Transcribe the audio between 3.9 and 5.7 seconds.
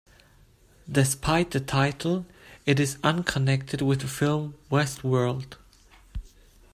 the film "Westworld".